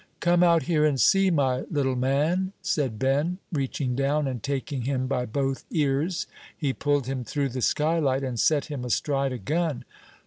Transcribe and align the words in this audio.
"'Come 0.19 0.41
out 0.41 0.63
here 0.63 0.83
and 0.83 0.99
see, 0.99 1.29
my 1.29 1.59
little 1.69 1.95
man,' 1.95 2.53
said 2.63 2.97
Ben, 2.97 3.37
reaching 3.53 3.93
down, 3.95 4.27
and 4.27 4.41
taking 4.41 4.81
him 4.81 5.05
by 5.05 5.27
both 5.27 5.63
ears, 5.69 6.25
he 6.57 6.73
pulled 6.73 7.05
him 7.05 7.23
through 7.23 7.49
the 7.49 7.61
skylight, 7.61 8.23
and 8.23 8.39
set 8.39 8.65
him 8.65 8.83
astride 8.83 9.31
a 9.31 9.37
gun. 9.37 9.85